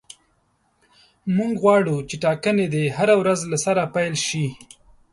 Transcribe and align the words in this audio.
موږ 1.35 1.53
غواړو 1.63 1.95
چې 2.09 2.15
ټاکنې 2.23 2.65
دې 2.73 2.83
هره 2.97 3.15
ورځ 3.21 3.39
له 3.51 3.57
سره 3.65 3.91
پیل 3.95 4.13
شي. 4.27 4.45